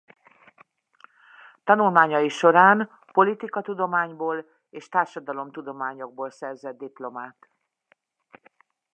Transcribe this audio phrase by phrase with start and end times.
[1.63, 7.49] Tanulmányai során politikatudományból és társadalomtudományokból szerzett diplomát.